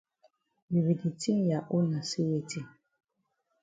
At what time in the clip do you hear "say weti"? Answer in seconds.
2.09-2.61